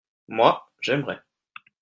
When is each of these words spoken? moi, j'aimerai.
moi, 0.27 0.67
j'aimerai. 0.81 1.19